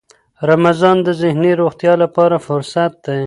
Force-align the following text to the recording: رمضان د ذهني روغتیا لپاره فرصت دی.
رمضان 0.49 0.97
د 1.07 1.09
ذهني 1.21 1.51
روغتیا 1.61 1.93
لپاره 2.03 2.35
فرصت 2.47 2.91
دی. 3.05 3.19